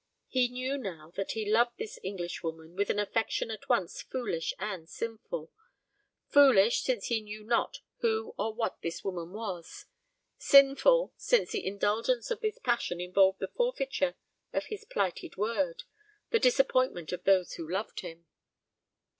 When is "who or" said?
7.99-8.51